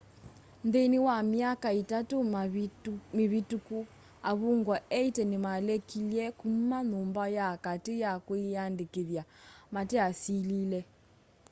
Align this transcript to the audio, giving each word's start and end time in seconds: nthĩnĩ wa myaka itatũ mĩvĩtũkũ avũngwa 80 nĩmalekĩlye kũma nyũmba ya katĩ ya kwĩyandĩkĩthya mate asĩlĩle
nthĩnĩ 0.67 0.99
wa 1.07 1.17
myaka 1.33 1.67
itatũ 1.81 2.17
mĩvĩtũkũ 3.17 3.77
avũngwa 4.29 4.77
80 4.93 5.31
nĩmalekĩlye 5.31 6.25
kũma 6.39 6.77
nyũmba 6.89 7.23
ya 7.37 7.47
katĩ 7.63 7.93
ya 8.03 8.11
kwĩyandĩkĩthya 8.25 9.23
mate 9.73 9.97
asĩlĩle 10.09 10.79